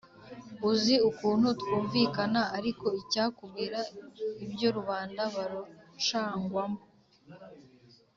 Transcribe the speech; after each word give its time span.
uzi 0.69 0.95
ukuntu 1.09 1.47
twumvikana 1.59 2.41
ariko 2.57 2.85
icyakubwira 3.01 3.79
ibyo 4.45 4.67
rubanda 4.77 5.21
barocangwamo. 5.35 6.81